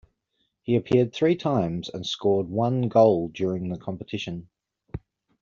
[0.63, 4.47] He appeared three times and scored one goal during the competition.